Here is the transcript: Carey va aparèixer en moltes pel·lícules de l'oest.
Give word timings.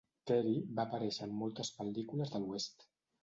Carey 0.29 0.55
va 0.79 0.85
aparèixer 0.87 1.27
en 1.27 1.35
moltes 1.43 1.71
pel·lícules 1.81 2.35
de 2.37 2.41
l'oest. 2.47 2.89